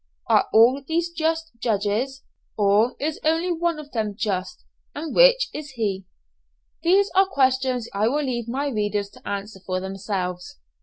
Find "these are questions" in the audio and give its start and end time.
6.81-7.87